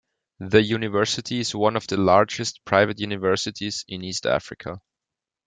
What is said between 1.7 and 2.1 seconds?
of the